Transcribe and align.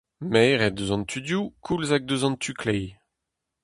Maered 0.31 0.79
eus 0.83 0.91
an 0.95 1.03
tu 1.09 1.19
dehoù 1.27 1.49
koulz 1.65 1.89
hag 1.91 2.03
eus 2.13 2.23
an 2.27 2.35
tu 2.41 2.51
kleiz. 2.61 2.89